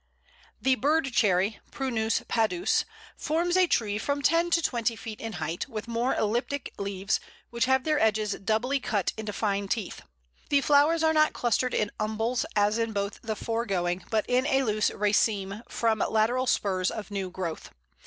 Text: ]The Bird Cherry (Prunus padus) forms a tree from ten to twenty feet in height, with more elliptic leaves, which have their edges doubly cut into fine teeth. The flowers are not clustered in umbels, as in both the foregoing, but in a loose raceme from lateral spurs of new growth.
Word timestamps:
]The 0.67 0.73
Bird 0.73 1.13
Cherry 1.13 1.59
(Prunus 1.69 2.23
padus) 2.27 2.85
forms 3.15 3.55
a 3.55 3.67
tree 3.67 3.99
from 3.99 4.23
ten 4.23 4.49
to 4.49 4.59
twenty 4.59 4.95
feet 4.95 5.21
in 5.21 5.33
height, 5.33 5.69
with 5.69 5.87
more 5.87 6.15
elliptic 6.15 6.73
leaves, 6.79 7.19
which 7.51 7.65
have 7.65 7.83
their 7.83 7.99
edges 7.99 8.31
doubly 8.43 8.79
cut 8.79 9.13
into 9.15 9.31
fine 9.31 9.67
teeth. 9.67 10.01
The 10.49 10.61
flowers 10.61 11.03
are 11.03 11.13
not 11.13 11.33
clustered 11.33 11.75
in 11.75 11.91
umbels, 11.99 12.45
as 12.55 12.79
in 12.79 12.93
both 12.93 13.19
the 13.21 13.35
foregoing, 13.35 14.03
but 14.09 14.25
in 14.27 14.47
a 14.47 14.63
loose 14.63 14.89
raceme 14.89 15.61
from 15.69 15.99
lateral 15.99 16.47
spurs 16.47 16.89
of 16.89 17.11
new 17.11 17.29
growth. 17.29 17.69